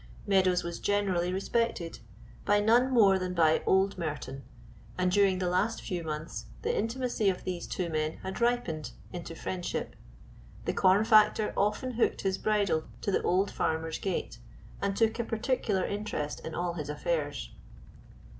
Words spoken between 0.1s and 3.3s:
Meadows was generally respected; by none more